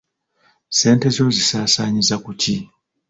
[0.71, 2.55] Ssente zo ozisaasaanyiza ku ki?